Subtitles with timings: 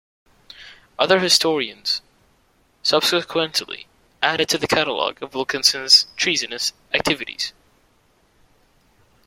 [0.97, 2.01] Other historians
[2.81, 3.85] subsequently
[4.23, 7.53] added to the catalog of Wilkinson's treasonous activities.